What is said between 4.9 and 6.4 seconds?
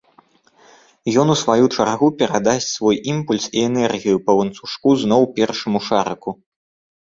зноў першаму шарыку.